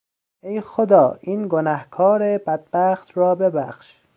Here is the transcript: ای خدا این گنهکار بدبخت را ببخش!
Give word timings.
ای 0.43 0.61
خدا 0.61 1.17
این 1.21 1.47
گنهکار 1.47 2.37
بدبخت 2.37 3.17
را 3.17 3.35
ببخش! 3.35 3.99